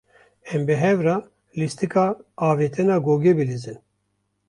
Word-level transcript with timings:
Em 0.53 0.61
bi 0.67 0.75
hev 0.83 0.97
re 1.05 1.15
lîstika 1.57 2.05
avêtina 2.49 2.95
gogê 3.05 3.33
bilîzin. 3.37 3.77